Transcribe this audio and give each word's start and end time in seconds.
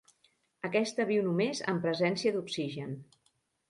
Aquesta 0.69 1.05
viu 1.11 1.27
només 1.29 1.63
en 1.75 1.85
presència 1.87 2.37
d'oxigen. 2.39 3.01